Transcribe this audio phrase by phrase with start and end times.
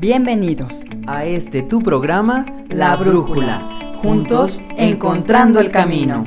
[0.00, 6.22] Bienvenidos a este tu programa La Brújula, juntos encontrando el camino.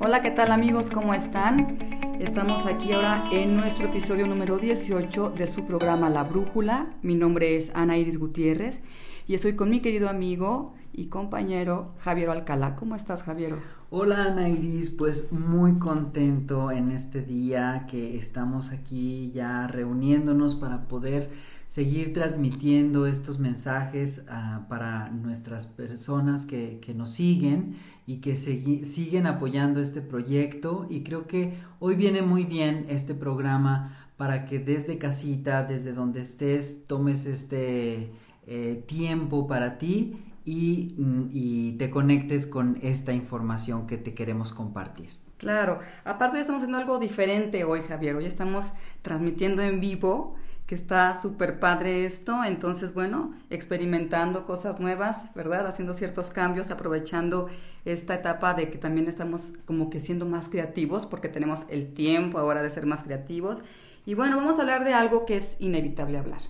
[0.00, 0.90] Hola, ¿qué tal amigos?
[0.90, 1.78] ¿Cómo están?
[2.18, 6.88] Estamos aquí ahora en nuestro episodio número 18 de su programa La Brújula.
[7.02, 8.82] Mi nombre es Ana Iris Gutiérrez
[9.28, 12.74] y estoy con mi querido amigo y compañero Javier Alcalá.
[12.74, 13.54] ¿Cómo estás, Javier?
[13.90, 14.90] Hola, Ana Iris.
[14.90, 21.30] Pues muy contento en este día que estamos aquí ya reuniéndonos para poder
[21.72, 29.26] seguir transmitiendo estos mensajes uh, para nuestras personas que, que, nos siguen y que siguen
[29.26, 30.84] apoyando este proyecto.
[30.90, 36.20] Y creo que hoy viene muy bien este programa para que desde casita, desde donde
[36.20, 38.12] estés, tomes este
[38.46, 44.52] eh, tiempo para ti y, mm, y, te conectes con esta información que te queremos
[44.52, 45.08] compartir.
[45.38, 48.14] Claro, aparte hoy estamos haciendo algo diferente hoy, Javier.
[48.14, 48.66] Hoy estamos
[49.00, 50.36] transmitiendo en vivo,
[50.72, 52.42] que está súper padre esto.
[52.44, 55.66] Entonces, bueno, experimentando cosas nuevas, ¿verdad?
[55.66, 57.50] Haciendo ciertos cambios, aprovechando
[57.84, 62.38] esta etapa de que también estamos como que siendo más creativos, porque tenemos el tiempo
[62.38, 63.62] ahora de ser más creativos.
[64.06, 66.40] Y bueno, vamos a hablar de algo que es inevitable hablar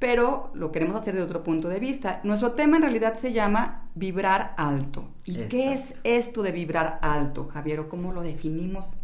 [0.00, 2.20] pero lo queremos hacer de otro punto de vista.
[2.24, 5.08] Nuestro tema en realidad se llama vibrar alto.
[5.24, 7.86] ¿Y qué es esto de vibrar alto, Javier?
[7.88, 8.98] ¿Cómo lo definimos?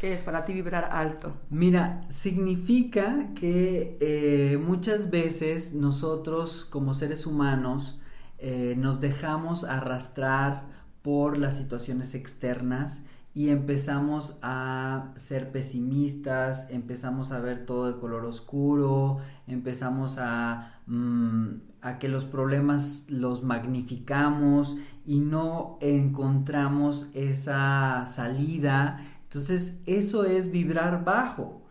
[0.00, 1.34] ¿Qué es para ti vibrar alto?
[1.50, 8.00] Mira, significa que eh, muchas veces nosotros como seres humanos
[8.38, 10.64] eh, nos dejamos arrastrar
[11.02, 13.02] por las situaciones externas
[13.34, 21.48] y empezamos a ser pesimistas, empezamos a ver todo de color oscuro, empezamos a, mm,
[21.82, 29.19] a que los problemas los magnificamos y no encontramos esa salida.
[29.30, 31.62] Entonces eso es vibrar bajo.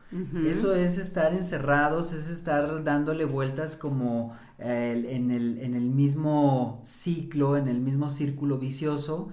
[0.48, 6.82] Eso es estar encerrados, es estar dándole vueltas como eh, en, el, en el mismo
[6.84, 9.30] ciclo, en el mismo círculo vicioso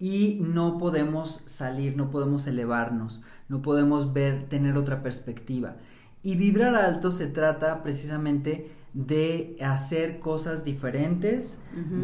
[0.00, 5.76] y no podemos salir, no podemos elevarnos, no podemos ver, tener otra perspectiva.
[6.22, 11.58] Y vibrar alto se trata precisamente de hacer cosas diferentes,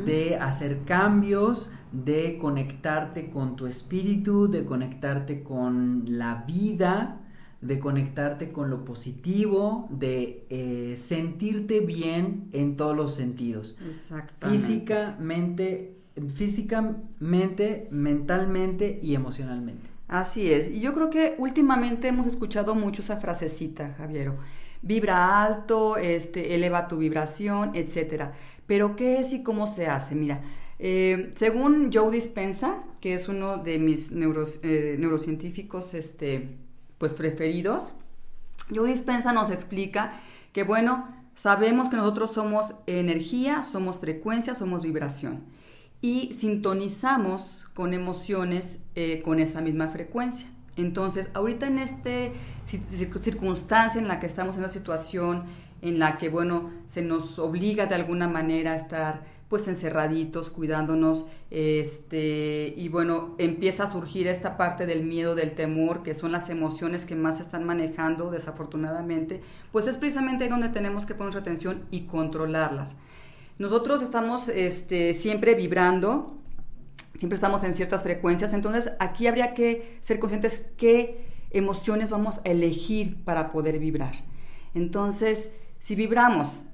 [0.05, 7.19] de hacer cambios, de conectarte con tu espíritu, de conectarte con la vida,
[7.63, 13.75] de conectarte con lo positivo, de eh, sentirte bien en todos los sentidos.
[14.51, 15.97] Físicamente,
[16.35, 19.89] físicamente, mentalmente y emocionalmente.
[20.09, 20.71] Así es.
[20.71, 24.37] Y yo creo que últimamente hemos escuchado mucho esa frasecita, Javiero.
[24.83, 28.33] Vibra alto, este, eleva tu vibración, etcétera.
[28.67, 30.15] Pero ¿qué es y cómo se hace?
[30.15, 30.41] Mira,
[30.79, 36.57] eh, según Joe Dispensa, que es uno de mis eh, neurocientíficos este,
[36.99, 37.95] pues, preferidos,
[38.75, 40.15] Joe Dispensa nos explica
[40.53, 45.45] que, bueno, sabemos que nosotros somos energía, somos frecuencia, somos vibración
[46.01, 50.49] y sintonizamos con emociones eh, con esa misma frecuencia.
[50.77, 52.11] Entonces, ahorita en esta
[53.21, 55.45] circunstancia en la que estamos en una situación
[55.83, 61.27] en la que, bueno, se nos obliga de alguna manera a estar pues encerraditos, cuidándonos,
[61.51, 66.49] este, y bueno, empieza a surgir esta parte del miedo, del temor, que son las
[66.49, 71.37] emociones que más se están manejando, desafortunadamente, pues es precisamente ahí donde tenemos que poner
[71.37, 72.95] atención y controlarlas.
[73.59, 76.35] Nosotros estamos este, siempre vibrando,
[77.17, 82.49] siempre estamos en ciertas frecuencias, entonces aquí habría que ser conscientes qué emociones vamos a
[82.49, 84.15] elegir para poder vibrar.
[84.75, 86.65] Entonces, si vibramos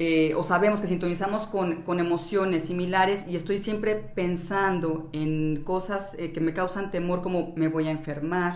[0.00, 6.30] eh, o sabemos que sintonizamos con, emociones similares y estoy siempre pensando en cosas eh,
[6.32, 8.54] que me causan temor como me voy a enfermar,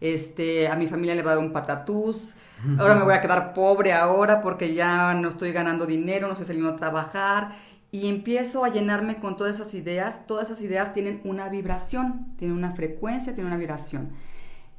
[0.00, 2.34] este, a mi familia le va a dar un patatús,
[2.78, 6.46] ahora me voy a quedar pobre ahora porque ya no estoy ganando dinero, no estoy
[6.46, 7.50] saliendo a trabajar
[7.92, 12.56] y empiezo a llenarme con todas esas ideas, todas esas ideas tienen una vibración, tienen
[12.56, 14.10] una frecuencia, tienen una vibración.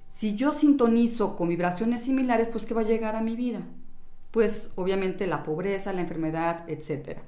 [0.08, 3.62] Si yo sintonizo con vibraciones similares, pues ¿qué va a llegar a mi vida?
[4.32, 7.20] Pues obviamente la pobreza, la enfermedad, etc.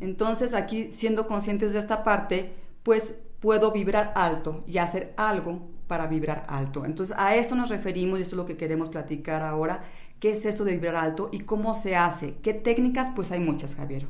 [0.00, 6.06] Entonces aquí, siendo conscientes de esta parte, pues puedo vibrar alto y hacer algo para
[6.06, 6.84] vibrar alto.
[6.84, 9.82] Entonces, a esto nos referimos y esto es lo que queremos platicar ahora.
[10.20, 12.34] ¿Qué es esto de vibrar alto y cómo se hace?
[12.42, 13.12] ¿Qué técnicas?
[13.14, 14.06] Pues hay muchas, Javier.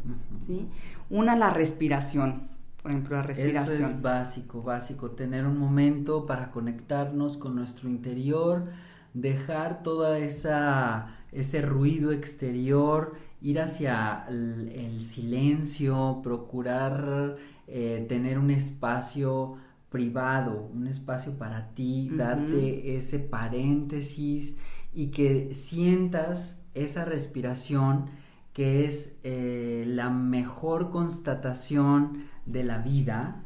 [0.47, 0.67] ¿sí?
[1.11, 2.49] Una, la respiración.
[2.83, 3.77] Por ejemplo, la respiración.
[3.77, 5.11] Eso es básico, básico.
[5.11, 8.67] Tener un momento para conectarnos con nuestro interior,
[9.13, 19.57] dejar toda esa ese ruido exterior, ir hacia el, silencio, procurar eh, tener un espacio
[19.91, 24.57] privado, un espacio para ti, darte ese paréntesis
[24.99, 28.06] y que sientas esa respiración
[28.53, 33.45] que es eh, la mejor constatación de la vida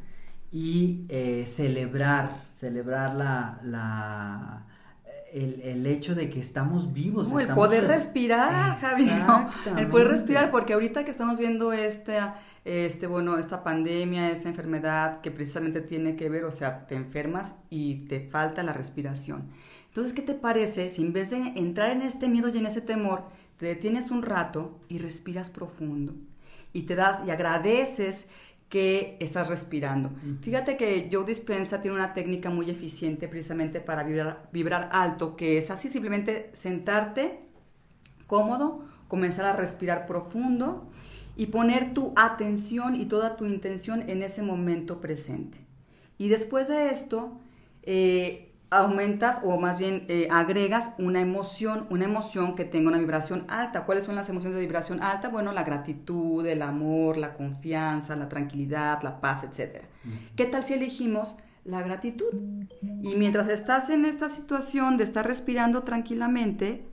[0.51, 4.65] y eh, celebrar, celebrar la,
[5.31, 7.31] el, hecho de que estamos vivos.
[7.39, 9.11] el poder respirar, Javi,
[9.77, 15.21] El poder respirar, porque ahorita que estamos viendo esta, este, bueno, esta pandemia, esta enfermedad
[15.21, 19.51] que precisamente tiene que ver, o sea, te enfermas y te falta la respiración.
[19.93, 22.81] Entonces, ¿qué te parece si en vez de entrar en este miedo y en ese
[22.81, 23.25] temor,
[23.59, 26.15] te detienes un rato y respiras profundo
[26.73, 28.29] y te das y agradeces
[28.71, 30.11] que estás respirando.
[30.41, 35.59] Fíjate que Joe Dispensa tiene una técnica muy eficiente precisamente para vibrar, vibrar alto, que
[35.59, 37.41] es así simplemente sentarte
[38.27, 40.91] cómodo, comenzar a respirar profundo
[41.37, 45.59] y poner tu atención y toda tu intención en ese momento presente.
[46.17, 47.39] Y después de esto,
[47.83, 53.45] eh, aumentas o más bien eh, agregas una emoción, una emoción que tenga una vibración
[53.49, 53.85] alta.
[53.85, 55.29] ¿Cuáles son las emociones de vibración alta?
[55.29, 59.85] Bueno, la gratitud, el amor, la confianza, la tranquilidad, la paz, etc.
[60.37, 62.33] ¿Qué tal si elegimos la gratitud?
[63.03, 66.87] Y mientras estás en esta situación de estar respirando tranquilamente,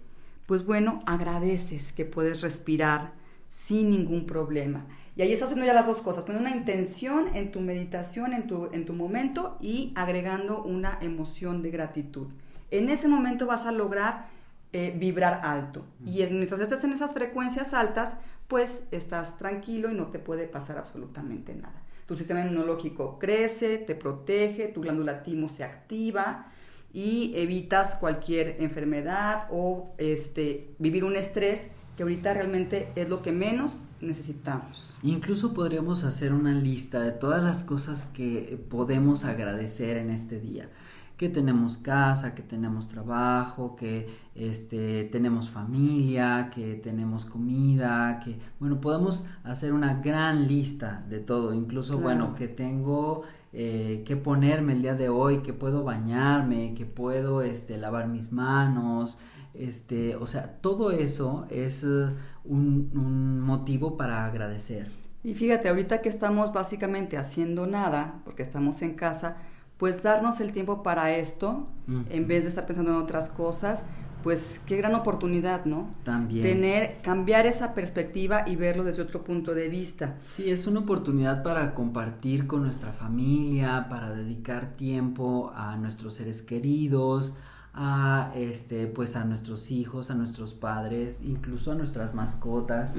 [0.45, 3.13] pues bueno, agradeces que puedes respirar
[3.47, 4.85] sin ningún problema.
[5.19, 8.47] Y ahí estás haciendo ya las dos cosas, poniendo una intención en tu meditación, en
[8.47, 12.27] tu, en tu momento y agregando una emoción de gratitud.
[12.71, 14.27] En ese momento vas a lograr
[14.71, 15.83] eh, vibrar alto.
[16.05, 18.15] Y mientras estés en esas frecuencias altas,
[18.47, 21.83] pues estás tranquilo y no te puede pasar absolutamente nada.
[22.05, 26.49] Tu sistema inmunológico crece, te protege, tu glándula timo se activa
[26.93, 33.33] y evitas cualquier enfermedad o este, vivir un estrés que ahorita realmente es lo que
[33.33, 34.97] menos necesitamos.
[35.03, 40.69] Incluso podríamos hacer una lista de todas las cosas que podemos agradecer en este día.
[41.17, 48.79] Que tenemos casa, que tenemos trabajo, que este, tenemos familia, que tenemos comida, que, bueno,
[48.79, 51.53] podemos hacer una gran lista de todo.
[51.53, 56.85] Incluso, bueno, que tengo eh, que ponerme el día de hoy, que puedo bañarme, que
[56.85, 59.17] puedo este, lavar mis manos,
[59.53, 62.07] este, o sea, todo eso es eh,
[62.45, 64.87] un, motivo para agradecer.
[65.23, 69.37] Y fíjate, ahorita que estamos básicamente haciendo nada, porque estamos en casa,
[69.77, 71.67] pues darnos el tiempo para esto,
[72.09, 73.83] en vez de estar pensando en otras cosas,
[74.23, 75.89] pues qué gran oportunidad, ¿no?
[76.03, 76.43] También.
[76.43, 80.17] Tener, cambiar esa perspectiva y verlo desde otro punto de vista.
[80.21, 86.41] Sí, es una oportunidad para compartir con nuestra familia, para dedicar tiempo a nuestros seres
[86.41, 87.33] queridos,
[87.81, 92.93] a este pues a nuestros hijos, a nuestros padres, incluso a nuestras mascotas,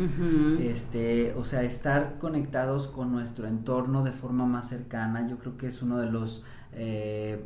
[0.58, 5.66] este, o sea, estar conectados con nuestro entorno de forma más cercana, yo creo que
[5.66, 7.44] es uno de los eh,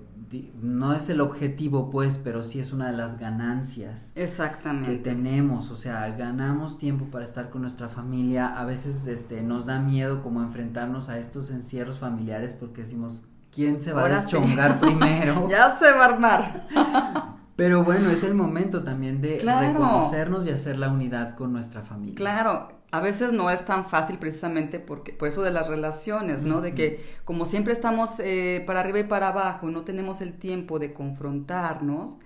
[0.63, 4.93] no es el objetivo pues, pero sí es una de las ganancias Exactamente.
[4.93, 9.67] que tenemos, o sea, ganamos tiempo para estar con nuestra familia, a veces este nos
[9.67, 14.81] da miedo como enfrentarnos a estos encierros familiares porque decimos quién se va a deschongar
[14.81, 15.49] primero.
[15.49, 16.67] ya se va a armar.
[17.57, 22.17] Pero bueno, es el momento también de reconocernos y hacer la unidad con nuestra familia.
[22.17, 26.61] Claro, a veces no es tan fácil precisamente porque, por eso de las relaciones, ¿no?
[26.61, 30.81] De que como siempre estamos eh, para arriba y para abajo, no tenemos el tiempo
[30.81, 32.17] de confrontarnos,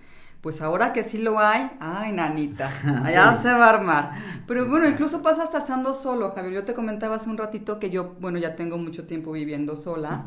[0.40, 2.70] pues ahora que sí lo hay, ay, nanita,
[3.04, 4.12] allá se va a armar.
[4.46, 6.54] Pero bueno, incluso pasa hasta estando solo, Javier.
[6.54, 10.24] Yo te comentaba hace un ratito que yo, bueno, ya tengo mucho tiempo viviendo sola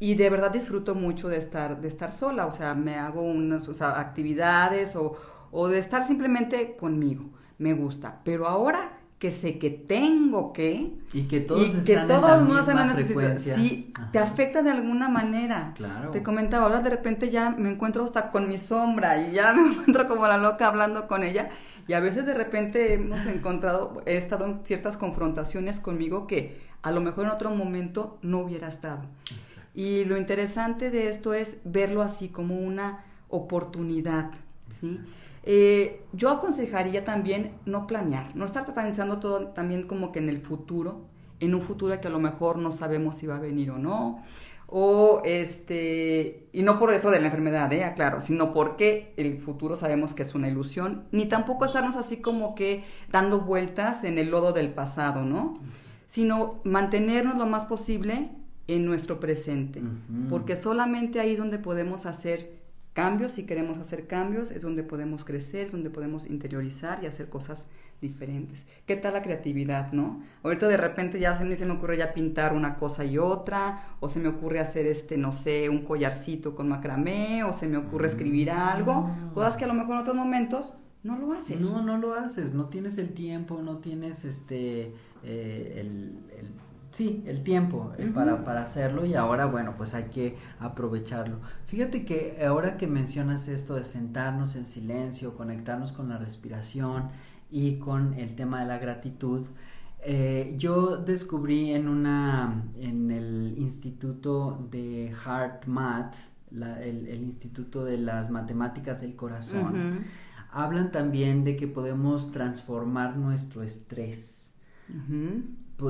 [0.00, 3.68] y de verdad disfruto mucho de estar, de estar sola, o sea, me hago unas
[3.80, 5.16] actividades o,
[5.50, 7.24] o de estar simplemente conmigo,
[7.58, 8.20] me gusta.
[8.24, 12.84] Pero ahora que sé que tengo que y que todos y que todos en la
[12.84, 15.72] misma sí te afecta de alguna manera.
[15.74, 16.10] Claro.
[16.10, 19.72] Te comentaba ahora de repente ya me encuentro hasta con mi sombra y ya me
[19.72, 21.48] encuentro como la loca hablando con ella.
[21.86, 26.90] Y a veces de repente hemos encontrado he estado en ciertas confrontaciones conmigo que a
[26.90, 29.04] lo mejor en otro momento no hubiera estado
[29.74, 34.30] y lo interesante de esto es verlo así como una oportunidad,
[34.70, 35.00] ¿sí?
[35.42, 40.40] Eh, yo aconsejaría también no planear, no estar pensando todo también como que en el
[40.40, 41.02] futuro,
[41.40, 44.22] en un futuro que a lo mejor no sabemos si va a venir o no,
[44.68, 47.92] o este, y no por eso de la enfermedad, ¿eh?
[47.94, 52.54] claro, sino porque el futuro sabemos que es una ilusión, ni tampoco estarnos así como
[52.54, 55.58] que dando vueltas en el lodo del pasado, ¿no?
[56.06, 58.30] Sino mantenernos lo más posible
[58.66, 59.82] en nuestro presente,
[60.30, 65.24] porque solamente ahí es donde podemos hacer cambios, si queremos hacer cambios, es donde podemos
[65.24, 67.68] crecer, es donde podemos interiorizar y hacer cosas
[68.00, 68.66] diferentes.
[68.86, 70.22] ¿Qué tal la creatividad, no?
[70.42, 73.96] Ahorita de repente ya se me, se me ocurre ya pintar una cosa y otra,
[74.00, 77.76] o se me ocurre hacer este, no sé, un collarcito con macramé, o se me
[77.76, 81.60] ocurre escribir algo, cosas que a lo mejor en otros momentos no lo haces.
[81.60, 84.92] No, no lo haces, no tienes el tiempo, no tienes este,
[85.22, 86.14] eh, el,
[86.94, 91.38] sí, el tiempo eh, para, para hacerlo y ahora, bueno, pues hay que aprovecharlo.
[91.66, 97.08] Fíjate que ahora que mencionas esto de sentarnos en silencio, conectarnos con la respiración
[97.50, 99.44] y con el tema de la gratitud,
[100.06, 106.14] eh, yo descubrí en una, en el Instituto de Heart Math,
[106.52, 110.04] el, Instituto de las Matemáticas del Corazón,
[110.52, 114.53] hablan también de que podemos transformar nuestro estrés.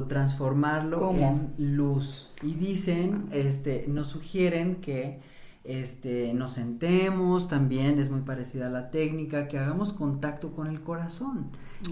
[0.08, 2.30] Transformarlo en luz.
[2.42, 5.20] Y dicen, este, nos sugieren que
[5.64, 10.82] este, nos sentemos, también es muy parecida a la técnica, que hagamos contacto con el
[10.82, 11.46] corazón.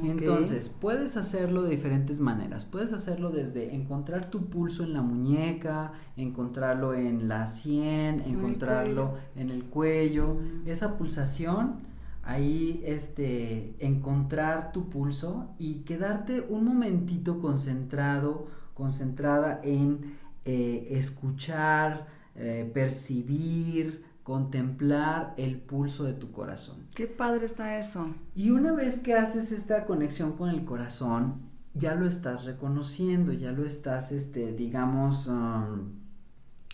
[0.04, 2.66] Entonces, puedes hacerlo de diferentes maneras.
[2.66, 9.50] Puedes hacerlo desde encontrar tu pulso en la muñeca, encontrarlo en la sien, encontrarlo en
[9.50, 10.36] el cuello.
[10.66, 11.76] Esa pulsación,
[12.22, 22.70] ahí este, encontrar tu pulso y quedarte un momentito concentrado, concentrada en eh, escuchar, eh,
[22.72, 26.86] percibir, contemplar el pulso de tu corazón.
[26.94, 28.14] Qué padre está eso.
[28.34, 33.50] Y una vez que haces esta conexión con el corazón, ya lo estás reconociendo, ya
[33.50, 35.92] lo estás, este, digamos, um,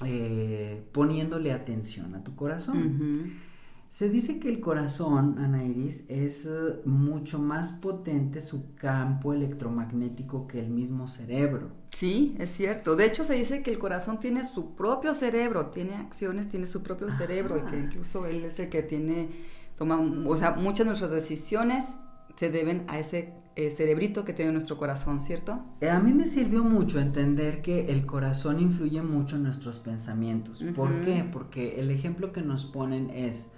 [0.05, 3.33] eh, poniéndole atención a tu corazón.
[3.89, 10.47] Se dice que el corazón, Ana Iris, es uh, mucho más potente su campo electromagnético
[10.47, 11.71] que el mismo cerebro.
[11.91, 12.97] Sí, es cierto.
[12.97, 16.83] De hecho, se dice que el corazón tiene su propio cerebro, tiene acciones, tiene su
[16.83, 19.31] propio cerebro y que incluso él es el que tiene,
[19.77, 21.87] toma, o sea, muchas de nuestras decisiones
[22.37, 25.59] se deben a ese eh, cerebrito que tiene nuestro corazón, ¿cierto?
[25.81, 30.65] Eh, a mí me sirvió mucho entender que el corazón influye mucho en nuestros pensamientos.
[30.77, 31.29] ¿Por qué?
[31.33, 33.51] Porque el ejemplo que nos ponen es,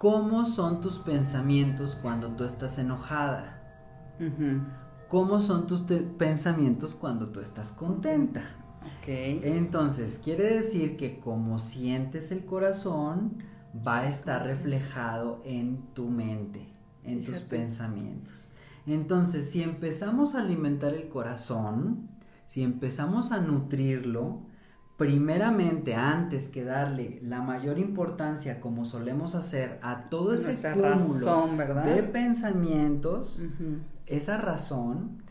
[0.00, 3.58] ¿cómo son tus pensamientos cuando tú estás enojada?
[5.08, 8.42] cómo son tus pensamientos cuando tú estás contenta.
[9.02, 9.40] Okay.
[9.44, 13.42] Entonces, quiere decir que como sientes el corazón,
[13.86, 16.66] va a estar reflejado en tu mente,
[17.04, 18.50] en tus pensamientos.
[18.86, 22.08] Entonces, si empezamos a alimentar el corazón,
[22.46, 24.40] si empezamos a nutrirlo,
[25.00, 31.48] primeramente, antes que darle la mayor importancia, como solemos hacer, a todo ese cúmulo
[31.86, 33.42] de pensamientos,
[34.04, 35.22] esa razón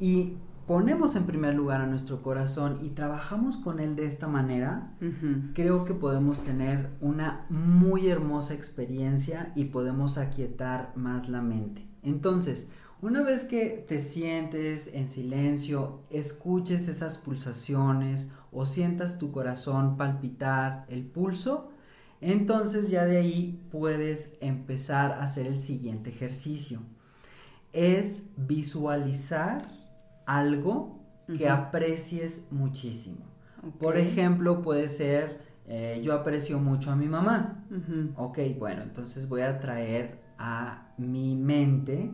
[0.00, 0.32] y
[0.66, 4.90] ponemos en primer lugar a nuestro corazón y trabajamos con él de esta manera,
[5.54, 11.86] creo que podemos tener una muy hermosa experiencia y podemos aquietar más la mente.
[12.02, 12.66] Entonces,
[13.04, 20.86] una vez que te sientes en silencio, escuches esas pulsaciones o sientas tu corazón palpitar
[20.88, 21.70] el pulso,
[22.22, 26.80] entonces ya de ahí puedes empezar a hacer el siguiente ejercicio
[27.74, 29.68] es visualizar
[30.24, 31.00] algo
[31.36, 33.26] que aprecies muchísimo.
[33.80, 37.64] Por ejemplo, puede ser, eh, yo aprecio mucho a mi mamá.
[38.16, 42.10] Ok, bueno, entonces voy a traer a mi mente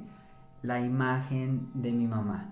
[0.62, 2.48] la imagen de mi mamá.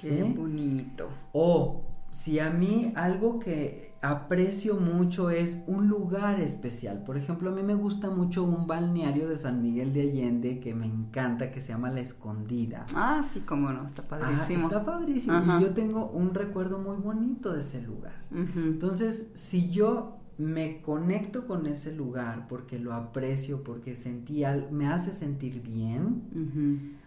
[0.00, 1.08] Qué bonito.
[1.32, 7.02] O si a mí algo que aprecio mucho es un lugar especial.
[7.02, 10.74] Por ejemplo, a mí me gusta mucho un balneario de San Miguel de Allende que
[10.74, 12.86] me encanta, que se llama La Escondida.
[12.94, 14.68] Ah, sí, cómo no, está padrísimo.
[14.68, 15.58] está padrísimo.
[15.58, 18.14] Y yo tengo un recuerdo muy bonito de ese lugar.
[18.30, 25.12] Entonces, si yo me conecto con ese lugar porque lo aprecio, porque sentí me hace
[25.12, 26.98] sentir bien,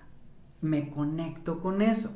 [0.62, 2.16] me conecto con eso.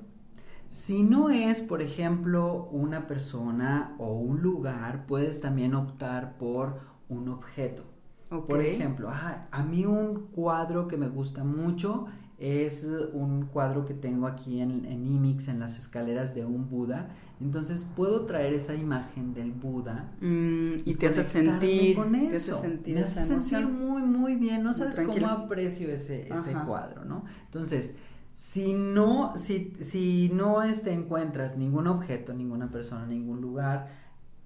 [0.69, 7.29] Si no es, por ejemplo, una persona o un lugar, puedes también optar por un
[7.29, 7.83] objeto.
[8.29, 12.07] Por ejemplo, a mí un cuadro que me gusta mucho
[12.39, 17.09] es un cuadro que tengo aquí en, en IMIX, en las escaleras de un Buda.
[17.39, 22.59] Entonces puedo traer esa imagen del Buda mm, y, te hace sentir con eso.
[22.59, 24.63] sentir me hace sentir muy, muy bien.
[24.63, 27.23] No sabes cómo aprecio ese, ese cuadro, ¿no?
[27.45, 27.93] Entonces,
[28.33, 33.89] si no, si, si no este, encuentras ningún objeto, ninguna persona, ningún lugar,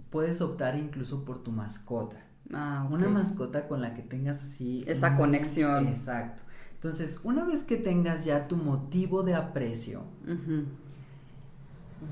[0.10, 2.18] puedes optar incluso por tu mascota.
[2.54, 4.84] Ah, Una mascota con la que tengas así...
[4.88, 5.88] Esa conexión.
[5.88, 6.44] Exacto.
[6.74, 10.04] Entonces, una vez que tengas ya tu motivo de aprecio,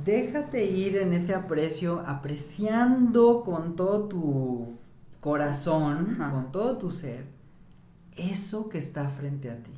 [0.03, 4.77] déjate ir en ese aprecio, apreciando con todo tu
[5.21, 7.25] corazón, con todo tu ser,
[8.15, 9.71] eso que está frente a ti.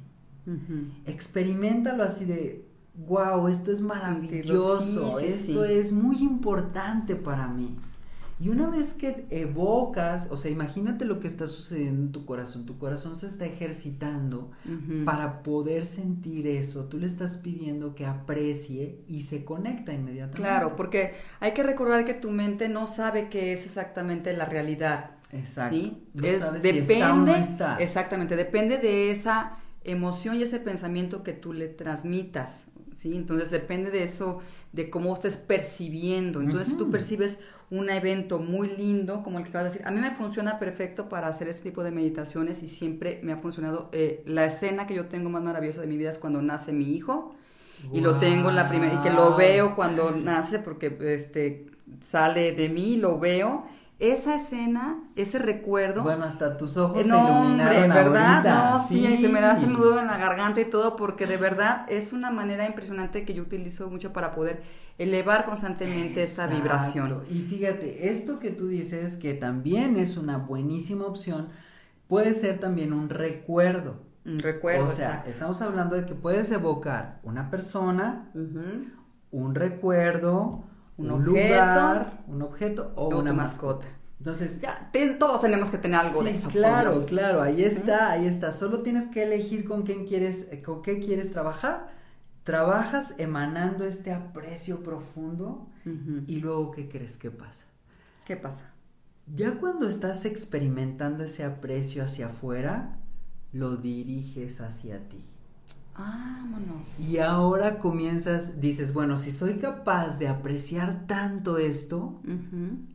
[1.06, 2.66] Experimentalo así de,
[3.08, 7.76] wow, esto es maravilloso, esto es muy importante para mí.
[8.40, 12.68] Y una vez que evocas, o sea, imagínate lo que está sucediendo en tu corazón,
[12.68, 14.52] tu corazón se está ejercitando
[15.06, 20.38] para poder sentir eso, tú le estás pidiendo que aprecie y se conecta inmediatamente.
[20.38, 25.12] Claro, porque hay que recordar que tu mente no sabe qué es exactamente la realidad.
[25.32, 25.76] Exacto.
[25.76, 26.04] ¿sí?
[26.14, 27.78] No es, si depende, está o no está.
[27.78, 33.16] exactamente, depende de esa emoción y ese pensamiento que tú le transmitas, ¿sí?
[33.16, 34.40] Entonces depende de eso,
[34.74, 36.42] de cómo estés percibiendo.
[36.42, 37.40] Entonces tú percibes
[37.70, 39.82] un evento muy lindo, como el que vas a decir.
[39.86, 43.38] A mí me funciona perfecto para hacer este tipo de meditaciones y siempre me ha
[43.38, 43.90] funcionado.
[43.94, 46.96] eh, la escena que yo tengo más maravillosa de mi vida es cuando nace mi
[46.96, 47.36] hijo
[47.94, 51.68] y lo tengo en la primera y que lo veo cuando nace porque este
[52.02, 53.66] sale de mí, lo veo.
[54.00, 56.04] Esa escena, ese recuerdo.
[56.04, 58.34] Bueno, hasta tus ojos Eh, se no, iluminaron hombre, ¿verdad?
[58.48, 58.72] ahorita.
[58.72, 61.38] No, sí, y se me da ese nudo en la garganta y todo, porque de
[61.38, 64.62] verdad es una manera impresionante que yo utilizo mucho para poder
[65.00, 67.24] elevar constantemente esa vibración.
[67.30, 71.48] Y fíjate, esto que tú dices, que también es una buenísima opción,
[72.08, 74.06] puede ser también un recuerdo.
[74.26, 74.84] Un recuerdo.
[74.84, 75.30] o sea, exacto.
[75.32, 78.30] estamos hablando de que puedes evocar una persona,
[79.32, 80.66] un recuerdo,
[80.98, 83.86] Un un, objeto, lugar, un objeto o, o una mascota.
[83.86, 83.86] mascota.
[84.20, 86.50] Entonces, Ya, ten- todos tenemos que tener algo de sí, eso.
[86.50, 88.52] por claro, claro, ahí está, ahí está.
[88.52, 91.90] Solo tienes que elegir con quién quieres, eh, con qué quieres trabajar.
[92.44, 95.68] Trabajas emanando este aprecio profundo
[96.28, 97.66] y luego ¿qué crees que pasa?
[98.26, 98.74] ¿Qué pasa?
[99.28, 102.98] Ya cuando estás experimentando ese aprecio hacia afuera,
[103.52, 105.24] lo diriges hacia ti.
[105.98, 107.00] Vámonos.
[107.00, 112.22] Y ahora comienzas, dices, bueno, si soy capaz de apreciar tanto esto,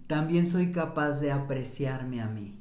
[0.06, 2.58] también soy capaz de apreciarme a mí.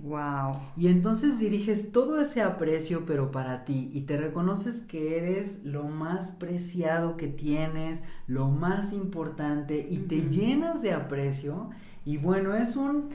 [0.00, 0.56] Wow.
[0.74, 5.84] Y entonces diriges todo ese aprecio, pero para ti, y te reconoces que eres lo
[5.84, 11.68] más preciado que tienes, lo más importante, y te llenas de aprecio,
[12.06, 13.10] y bueno, es un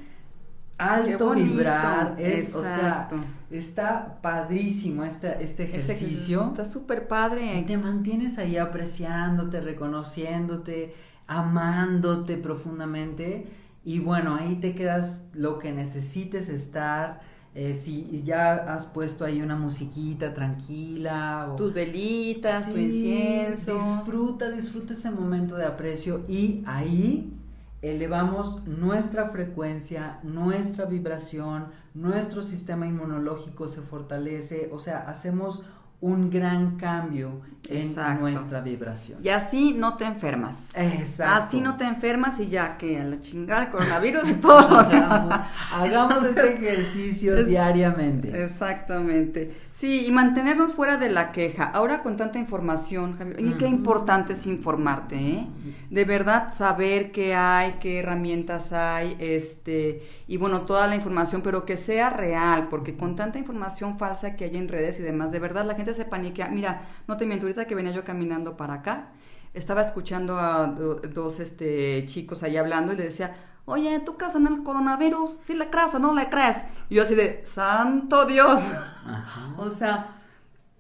[0.78, 3.10] alto vibrar, es, o sea,
[3.50, 6.42] está padrísimo este, este Ese ejercicio.
[6.42, 7.58] Está súper padre.
[7.60, 10.94] Y te mantienes ahí apreciándote, reconociéndote,
[11.28, 13.48] amándote profundamente.
[13.84, 17.22] Y bueno, ahí te quedas lo que necesites estar.
[17.58, 21.50] eh, si ya has puesto ahí una musiquita tranquila.
[21.52, 21.56] O...
[21.56, 23.74] Tus velitas, tu incienso.
[23.74, 26.22] Disfruta, disfruta ese momento de aprecio.
[26.28, 27.34] Y ahí
[27.82, 34.70] elevamos nuestra frecuencia, nuestra vibración, nuestro sistema inmunológico se fortalece.
[34.74, 35.66] O sea, hacemos
[36.02, 38.22] un gran cambio en Exacto.
[38.22, 39.20] nuestra vibración.
[39.22, 40.56] Y así no te enfermas.
[40.74, 41.44] Exacto.
[41.46, 44.80] Así no te enfermas y ya que a la chingada el coronavirus y todo
[45.74, 48.44] hagamos, este ejercicio es- diariamente.
[48.44, 49.52] Exactamente.
[49.74, 51.66] Sí, y mantenernos fuera de la queja.
[51.66, 55.48] Ahora con tanta información, Javier, y qué importante es informarte, ¿eh?
[55.90, 61.66] De verdad saber qué hay, qué herramientas hay, este, y bueno, toda la información, pero
[61.66, 65.40] que sea real, porque con tanta información falsa que hay en redes y demás, de
[65.40, 66.48] verdad la gente se paniquea.
[66.50, 69.10] Mira, no te miento, ahorita que venía yo caminando para acá,
[69.54, 74.36] estaba escuchando a do- dos este, chicos ahí hablando y le decía, oye, ¿tú crees
[74.36, 75.38] en el coronavirus?
[75.44, 76.58] ¿Sí le crees o no le crees?
[76.90, 78.62] Y yo así de, santo Dios.
[79.06, 79.54] Ajá.
[79.58, 80.08] o sea,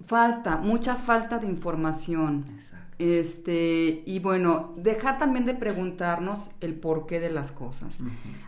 [0.06, 2.46] falta, mucha falta de información.
[2.56, 2.87] Exacto.
[3.00, 8.02] Este, y bueno, dejar también de preguntarnos el porqué de las cosas.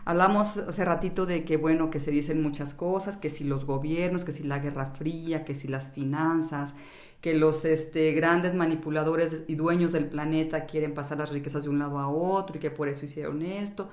[0.04, 4.24] Hablamos hace ratito de que, bueno, que se dicen muchas cosas, que si los gobiernos,
[4.24, 6.74] que si la Guerra Fría, que si las finanzas,
[7.20, 11.78] que los este, grandes manipuladores y dueños del planeta quieren pasar las riquezas de un
[11.78, 13.90] lado a otro y que por eso hicieron esto.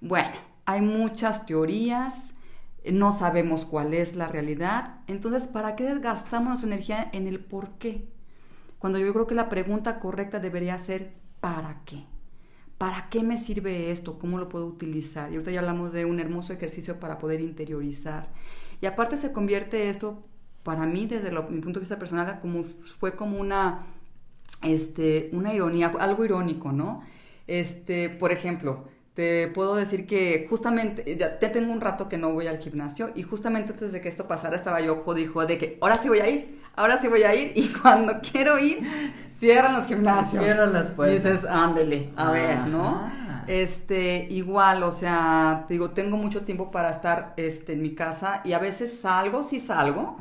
[0.00, 0.30] Bueno,
[0.64, 2.34] hay muchas teorías,
[2.90, 7.72] no sabemos cuál es la realidad, entonces, ¿para qué desgastamos nuestra energía en el por
[7.78, 8.08] qué?
[8.78, 12.04] Cuando yo creo que la pregunta correcta debería ser ¿para qué?
[12.78, 14.18] ¿Para qué me sirve esto?
[14.18, 15.30] ¿Cómo lo puedo utilizar?
[15.30, 18.28] Y ahorita ya hablamos de un hermoso ejercicio para poder interiorizar.
[18.80, 20.22] Y aparte se convierte esto,
[20.62, 23.86] para mí, desde mi punto de vista personal, como fue como una,
[24.62, 27.02] este, una ironía, algo irónico, ¿no?
[27.48, 32.32] Este, por ejemplo, te puedo decir que justamente, ya te tengo un rato que no
[32.32, 35.78] voy al gimnasio y justamente antes de que esto pasara estaba yo jodido de que
[35.80, 38.78] ahora sí voy a ir, ahora sí voy a ir y cuando quiero ir,
[39.38, 40.42] cierran los gimnasios.
[40.42, 41.22] Cierran las Y puertas.
[41.24, 43.10] dices, ándele, a ver, ¿no?
[43.46, 48.42] Este, igual, o sea, te digo, tengo mucho tiempo para estar este, en mi casa
[48.44, 50.18] y a veces salgo, sí salgo,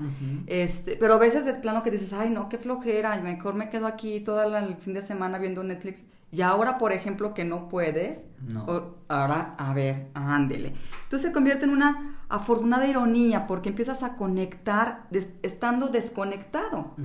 [0.47, 3.85] este, pero a veces de plano que dices, ay, no, qué flojera, mejor me quedo
[3.85, 6.05] aquí todo el fin de semana viendo Netflix.
[6.31, 8.63] Y ahora, por ejemplo, que no puedes, No.
[8.65, 10.73] o- ahora, a ver, ándele.
[11.03, 16.95] Entonces se convierte en una afortunada ironía porque empiezas a conectar des- estando desconectado.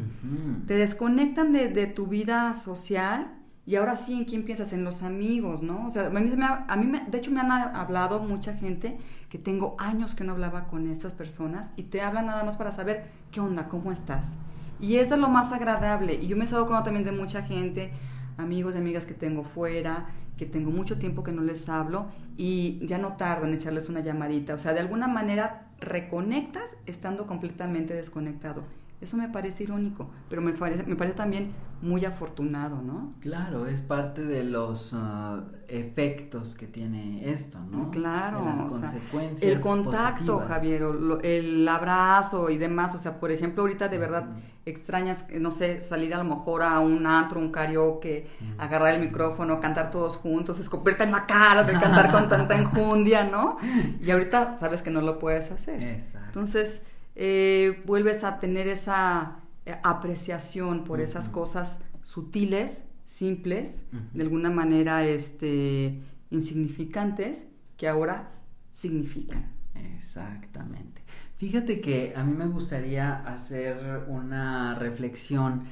[0.66, 4.72] Te desconectan de, de tu vida social Y ahora sí, ¿en quién piensas?
[4.72, 5.86] En los amigos, ¿no?
[5.86, 8.98] O sea, a mí, me, a mí me, de hecho me han hablado mucha gente
[9.28, 12.72] que tengo años que no hablaba con estas personas y te hablan nada más para
[12.72, 14.36] saber qué onda, cómo estás.
[14.80, 16.14] Y es de lo más agradable.
[16.14, 17.92] Y yo me he estado con también de mucha gente,
[18.36, 22.84] amigos y amigas que tengo fuera, que tengo mucho tiempo que no les hablo y
[22.86, 24.54] ya no tardo en echarles una llamadita.
[24.54, 28.62] O sea, de alguna manera reconectas estando completamente desconectado.
[29.02, 33.12] Eso me parece irónico, pero me parece, me parece también muy afortunado, ¿no?
[33.18, 37.90] Claro, es parte de los uh, efectos que tiene esto, ¿no?
[37.90, 38.44] Claro.
[38.44, 39.50] las consecuencias.
[39.50, 40.84] el contacto, Javier,
[41.24, 42.94] el abrazo y demás.
[42.94, 44.28] O sea, por ejemplo, ahorita de verdad
[44.64, 49.58] extrañas, no sé, salir a lo mejor a un antro, un karaoke, agarrar el micrófono,
[49.58, 53.56] cantar todos juntos, escupirte en la cara de cantar con tanta enjundia, ¿no?
[54.00, 55.82] Y ahorita sabes que no lo puedes hacer.
[55.82, 56.28] Exacto.
[56.28, 64.50] Entonces, eh, vuelves a tener esa eh, apreciación por esas cosas sutiles, simples, de alguna
[64.50, 67.46] manera este, insignificantes,
[67.76, 68.32] que ahora
[68.70, 69.52] significan.
[69.74, 71.02] Exactamente.
[71.36, 75.64] Fíjate que a mí me gustaría hacer una reflexión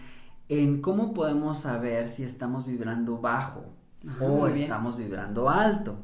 [0.49, 3.65] en cómo podemos saber si estamos vibrando bajo
[4.21, 5.99] o estamos vibrando alto.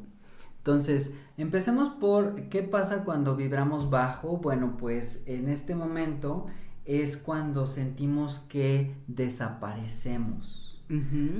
[0.66, 4.38] Entonces, empecemos por qué pasa cuando vibramos bajo.
[4.38, 6.46] Bueno, pues en este momento
[6.85, 10.83] es cuando sentimos que desaparecemos.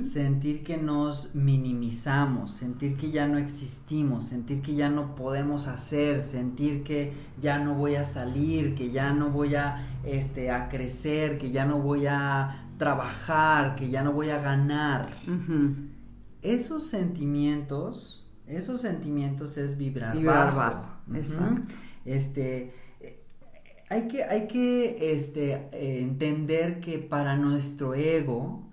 [0.03, 6.23] Sentir que nos minimizamos, sentir que ya no existimos, sentir que ya no podemos hacer,
[6.23, 7.11] sentir que
[7.41, 11.65] ya no voy a salir, que ya no voy a, este, a crecer, que ya
[11.65, 15.17] no voy a trabajar, que ya no voy a ganar.
[16.41, 20.97] Esos sentimientos esos sentimientos es vibrar, bajo.
[21.13, 21.67] Exacto.
[22.05, 22.73] Este,
[23.89, 25.69] hay que, hay que este,
[26.01, 28.69] entender que para nuestro ego,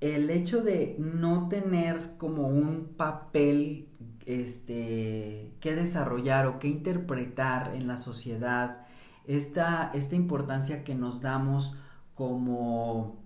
[0.00, 3.88] el hecho de no tener como un papel
[4.26, 8.86] este, que desarrollar o que interpretar en la sociedad,
[9.26, 11.76] esta, esta importancia que nos damos
[12.14, 13.25] como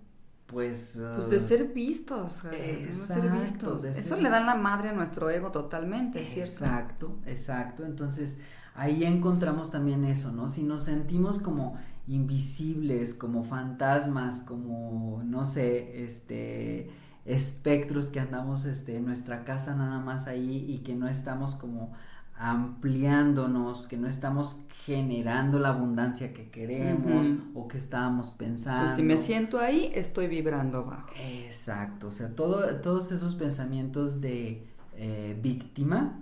[0.51, 1.01] pues...
[1.15, 3.83] pues de ser vistos, de ser vistos.
[3.83, 6.51] Eso le da la madre a nuestro ego totalmente, ¿cierto?
[6.51, 7.85] Exacto, exacto.
[7.85, 8.37] Entonces
[8.75, 10.49] ahí encontramos también eso, ¿no?
[10.49, 16.89] Si nos sentimos como invisibles, como fantasmas, como, no sé, este
[17.23, 21.93] espectros que andamos este, en nuestra casa nada más ahí y que no estamos como
[22.41, 28.85] ampliándonos, que no estamos generando la abundancia que queremos o que estábamos pensando.
[28.85, 31.07] Pues si me siento ahí, estoy vibrando bajo.
[31.15, 36.19] Exacto, o sea, todo, todos esos pensamientos de eh, víctima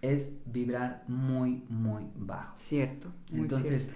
[0.00, 2.54] es vibrar muy, muy bajo.
[2.56, 3.12] Cierto.
[3.30, 3.94] Entonces,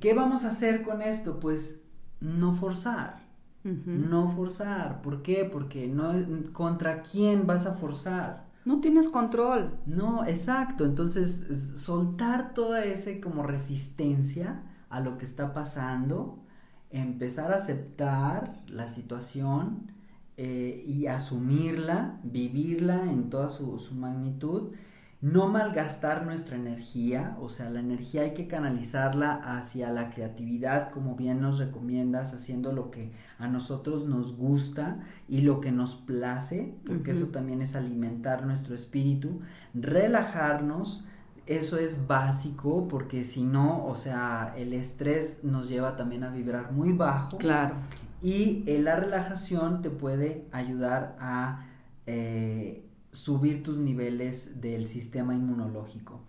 [0.00, 1.38] ¿qué vamos a hacer con esto?
[1.38, 1.78] Pues
[2.20, 3.28] no forzar.
[3.62, 5.02] No forzar.
[5.02, 5.44] ¿Por qué?
[5.44, 6.14] Porque no
[6.52, 9.78] contra quién vas a forzar no tienes control.
[9.86, 10.84] No, exacto.
[10.84, 16.44] Entonces, soltar toda esa como resistencia a lo que está pasando,
[16.90, 19.90] empezar a aceptar la situación
[20.36, 24.74] eh, y asumirla, vivirla en toda su, su magnitud
[25.20, 31.16] no malgastar nuestra energía, o sea, la energía hay que canalizarla hacia la creatividad, como
[31.16, 36.72] bien nos recomiendas, haciendo lo que a nosotros nos gusta y lo que nos place,
[36.86, 39.40] porque eso también es alimentar nuestro espíritu,
[39.74, 41.04] relajarnos,
[41.46, 46.70] eso es básico, porque si no, o sea, el estrés nos lleva también a vibrar
[46.70, 47.38] muy bajo.
[47.38, 47.74] Claro.
[48.22, 51.64] Y eh, la relajación te puede ayudar a...
[52.06, 52.87] Eh,
[53.18, 56.20] subir tus niveles del sistema inmunológico.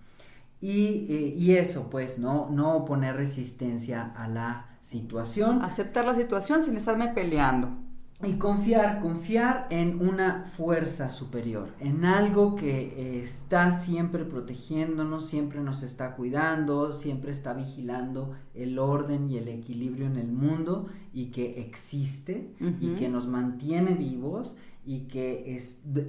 [0.60, 2.49] Y, eh, y, eso, pues, ¿no?
[2.49, 5.62] No poner resistencia a la situación.
[5.62, 7.69] Aceptar la situación sin estarme peleando.
[8.21, 15.62] Y confiar, confiar en una fuerza superior, en algo que eh, está siempre protegiéndonos, siempre
[15.62, 21.28] nos está cuidando, siempre está vigilando el orden y el equilibrio en el mundo y
[21.28, 24.58] que existe y que nos mantiene vivos
[24.89, 25.56] y que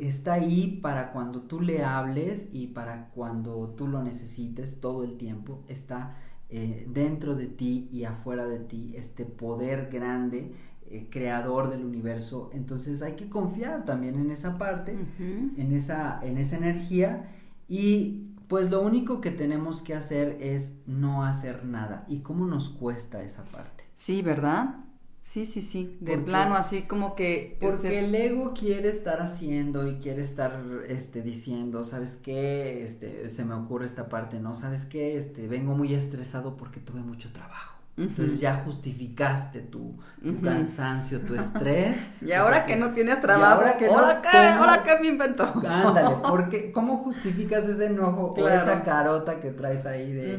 [0.01, 5.19] está ahí para cuando tú le hables y para cuando tú lo necesites todo el
[5.19, 6.16] tiempo, está
[6.49, 10.55] eh, dentro de ti y afuera de ti este poder grande,
[10.88, 12.49] eh, creador del universo.
[12.55, 17.29] Entonces hay que confiar también en esa parte, en, esa, en esa energía
[17.69, 22.07] y pues lo único que tenemos que hacer es no hacer nada.
[22.09, 23.85] ¿Y cómo nos cuesta esa parte?
[23.95, 24.77] Sí, ¿verdad?
[25.22, 27.56] Sí, sí, sí, de plano así como que...
[27.61, 32.83] Porque el ego quiere estar haciendo y quiere estar este, diciendo, ¿sabes qué?
[32.83, 34.54] Este, se me ocurre esta parte, ¿no?
[34.56, 35.16] ¿Sabes qué?
[35.18, 37.80] Este, vengo muy estresado porque tuve mucho trabajo.
[38.00, 39.98] Entonces ya justificaste tu,
[40.42, 42.08] cansancio, tu estrés.
[42.22, 45.44] y ahora que no tienes trabajo, ahora, que ¿ahora, qué, ¿ahora qué me inventó?
[45.44, 50.38] Ándale, porque ¿cómo justificas ese enojo o esa carota que traes ahí de,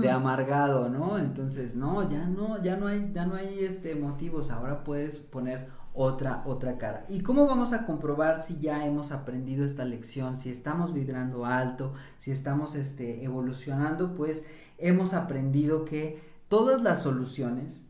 [0.00, 1.18] de, amargado, ¿no?
[1.18, 5.68] Entonces, no, ya no, ya no hay, ya no hay este motivos, ahora puedes poner
[5.94, 7.04] otra, otra cara.
[7.08, 11.92] ¿Y cómo vamos a comprobar si ya hemos aprendido esta lección, si estamos vibrando alto,
[12.16, 14.14] si estamos este, evolucionando?
[14.14, 14.44] Pues
[14.78, 17.86] hemos aprendido que todas las soluciones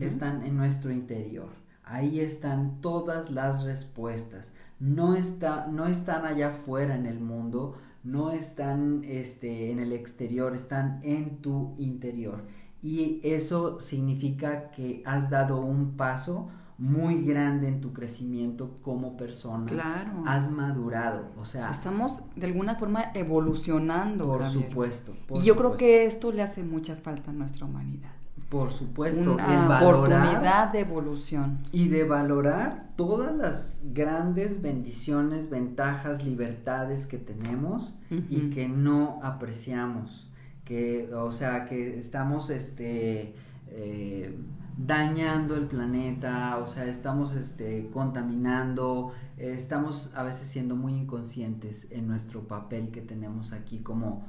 [0.00, 1.48] están en nuestro interior.
[1.82, 4.54] Ahí están todas las respuestas.
[4.78, 10.54] No, está, no están allá afuera en el mundo, no están este, en el exterior,
[10.54, 12.44] están en tu interior.
[12.80, 19.66] Y eso significa que has dado un paso muy grande en tu crecimiento como persona.
[19.66, 20.24] Claro.
[20.26, 21.70] Has madurado, o sea.
[21.70, 24.26] Estamos de alguna forma evolucionando.
[24.26, 25.14] Por supuesto.
[25.36, 28.10] y yo creo que esto le hace mucha falta a nuestra humanidad.
[28.50, 29.34] Por supuesto.
[29.34, 31.58] Una oportunidad de evolución.
[31.72, 40.30] Y de valorar todas las grandes bendiciones, ventajas, libertades que tenemos y que no apreciamos.
[40.64, 43.34] Que, o sea, que estamos, este.
[43.68, 44.36] Eh,
[44.76, 52.06] dañando el planeta, o sea, estamos este, contaminando, estamos a veces siendo muy inconscientes en
[52.06, 54.26] nuestro papel que tenemos aquí como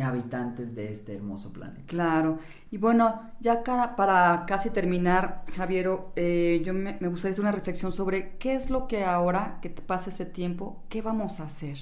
[0.00, 1.82] habitantes de este hermoso planeta.
[1.86, 2.38] Claro,
[2.70, 3.62] y bueno, ya
[3.96, 8.70] para casi terminar, Javiero, eh, yo me, me, gustaría hacer una reflexión sobre qué es
[8.70, 11.78] lo que ahora que pasa ese tiempo, qué vamos a hacer,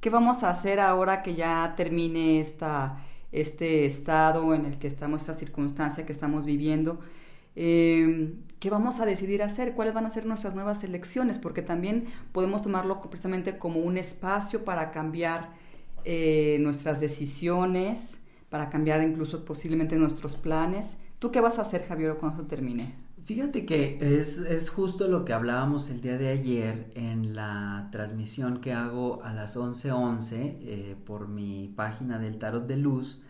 [0.00, 2.98] qué vamos a hacer ahora que ya termine esta
[3.40, 7.00] este estado en el que estamos, esta circunstancia que estamos viviendo,
[7.56, 9.72] eh, ¿qué vamos a decidir hacer?
[9.72, 11.38] ¿Cuáles van a ser nuestras nuevas elecciones?
[11.38, 15.50] Porque también podemos tomarlo precisamente como un espacio para cambiar
[16.04, 18.20] eh, nuestras decisiones,
[18.50, 20.96] para cambiar incluso posiblemente nuestros planes.
[21.18, 22.94] ¿Tú qué vas a hacer, Javier, cuando termine?
[23.24, 28.60] Fíjate que es, es, justo lo que hablábamos el día de ayer en la transmisión
[28.60, 33.20] que hago a las 11:11 11, eh, por mi página del Tarot de Luz.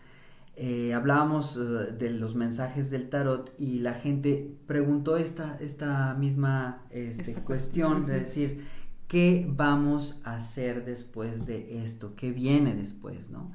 [0.57, 6.83] Eh, hablábamos eh, de los mensajes del tarot y la gente preguntó esta, esta misma
[6.91, 8.65] este, cuestión de decir,
[9.07, 12.15] ¿qué vamos a hacer después de esto?
[12.17, 13.31] ¿Qué viene después?
[13.31, 13.53] ¿no?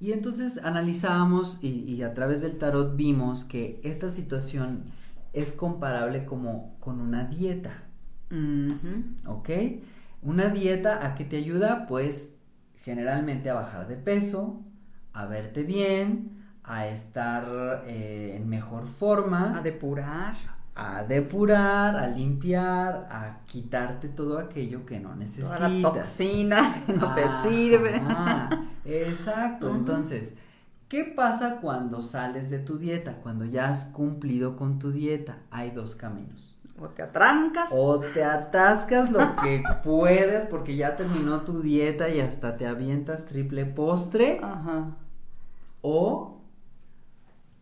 [0.00, 4.84] Y entonces analizábamos y a través del tarot vimos que esta situación
[5.34, 7.84] es comparable como con una dieta.
[9.26, 9.50] ¿Ok?
[10.22, 11.86] Una dieta a qué te ayuda?
[11.86, 12.40] Pues
[12.82, 14.62] generalmente a bajar de peso,
[15.14, 19.56] a verte bien, a estar eh, en mejor forma.
[19.58, 20.34] A depurar.
[20.76, 25.58] A depurar, a limpiar, a quitarte todo aquello que no necesitas.
[25.58, 28.02] Toda la toxina que no te sirve.
[28.84, 29.70] exacto.
[29.70, 30.36] Entonces,
[30.94, 33.14] ¿Qué pasa cuando sales de tu dieta?
[33.22, 35.38] Cuando ya has cumplido con tu dieta.
[35.50, 36.54] Hay dos caminos.
[36.78, 37.70] O te atrancas.
[37.72, 43.24] O te atascas lo que puedes porque ya terminó tu dieta y hasta te avientas
[43.24, 44.38] triple postre.
[44.42, 44.96] Ajá.
[45.86, 46.40] O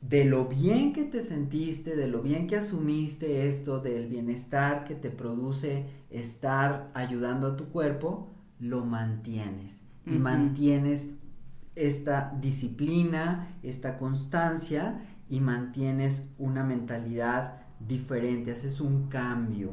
[0.00, 4.94] de lo bien que te sentiste, de lo bien que asumiste esto, del bienestar que
[4.94, 8.30] te produce estar ayudando a tu cuerpo,
[8.60, 9.80] lo mantienes.
[10.06, 11.08] Y mantienes
[11.74, 19.72] esta disciplina, esta constancia y mantienes una mentalidad diferente, haces un cambio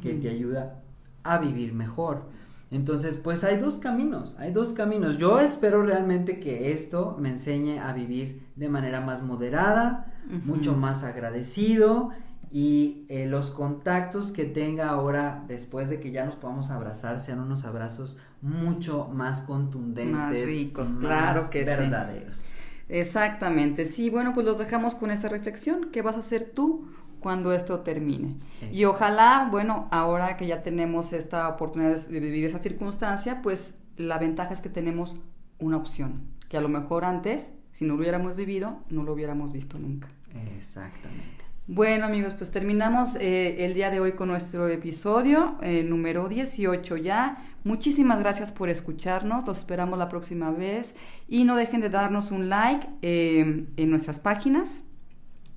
[0.00, 0.82] que te ayuda
[1.22, 2.30] a vivir mejor.
[2.70, 5.18] Entonces, pues hay dos caminos, hay dos caminos.
[5.18, 10.12] Yo espero realmente que esto me enseñe a vivir de manera más moderada,
[10.44, 12.10] mucho más agradecido
[12.52, 17.40] y eh, los contactos que tenga ahora después de que ya nos podamos abrazar sean
[17.40, 22.44] unos abrazos mucho más contundentes, más ricos, claro que verdaderos.
[22.88, 26.88] Exactamente, sí, bueno, pues los dejamos con esta reflexión, ¿qué vas a hacer tú
[27.20, 28.36] cuando esto termine?
[28.72, 34.18] Y ojalá, bueno, ahora que ya tenemos esta oportunidad de vivir esa circunstancia, pues la
[34.18, 35.16] ventaja es que tenemos
[35.58, 39.52] una opción, que a lo mejor antes, si no lo hubiéramos vivido, no lo hubiéramos
[39.52, 40.08] visto nunca.
[40.56, 41.40] Exactamente.
[41.72, 46.96] Bueno amigos, pues terminamos eh, el día de hoy con nuestro episodio eh, número 18
[46.96, 47.44] ya.
[47.62, 50.96] Muchísimas gracias por escucharnos, los esperamos la próxima vez
[51.28, 54.82] y no dejen de darnos un like eh, en nuestras páginas.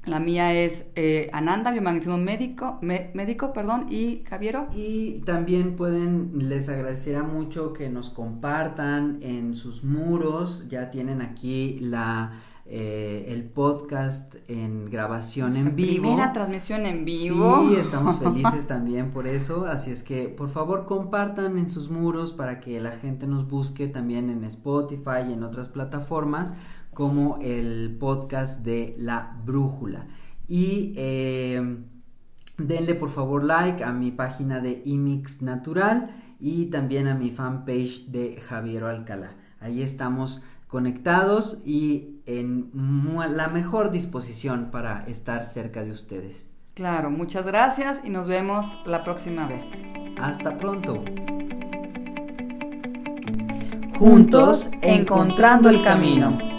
[0.06, 0.92] La mía es
[1.32, 4.68] Ananda, Biomagnetismo Médico, médico perdón, y Javiero.
[4.76, 11.80] Y también pueden, les agradecería mucho que nos compartan en sus muros, ya tienen aquí
[11.80, 12.34] la
[12.66, 16.04] eh, el podcast en grabación en vivo.
[16.04, 17.68] Primera transmisión en vivo.
[17.68, 19.66] Sí, estamos felices también por eso.
[19.66, 23.88] Así es que por favor compartan en sus muros para que la gente nos busque
[23.88, 26.56] también en Spotify y en otras plataformas
[26.94, 30.08] como el podcast de La Brújula.
[30.48, 31.78] Y eh,
[32.58, 38.08] denle por favor like a mi página de Imix Natural y también a mi fanpage
[38.08, 39.36] de Javier Alcalá.
[39.60, 42.72] Ahí estamos conectados y en
[43.36, 46.50] la mejor disposición para estar cerca de ustedes.
[46.74, 49.68] Claro, muchas gracias y nos vemos la próxima vez.
[50.20, 51.04] Hasta pronto.
[54.00, 56.53] Juntos, encontrando el camino.